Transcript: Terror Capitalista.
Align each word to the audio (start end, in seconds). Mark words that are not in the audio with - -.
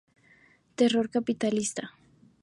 Terror 0.77 1.07
Capitalista. 1.15 1.83